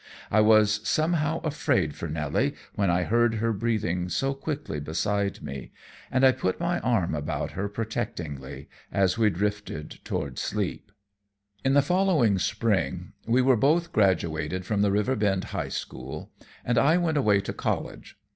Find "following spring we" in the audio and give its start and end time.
11.83-13.43